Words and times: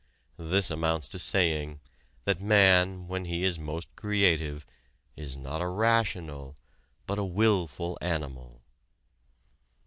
This 0.39 0.71
amounts 0.71 1.07
to 1.09 1.19
saying 1.19 1.79
that 2.25 2.41
man 2.41 3.07
when 3.07 3.25
he 3.25 3.43
is 3.43 3.59
most 3.59 3.87
creative 3.95 4.65
is 5.15 5.37
not 5.37 5.61
a 5.61 5.67
rational, 5.67 6.55
but 7.05 7.19
a 7.19 7.23
wilful 7.23 7.99
animal. 8.01 8.63